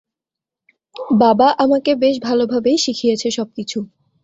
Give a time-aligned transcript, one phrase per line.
[1.17, 3.79] বাবা আমাকে বেশ ভালভাবেই শিখিয়েছে সবকিছু!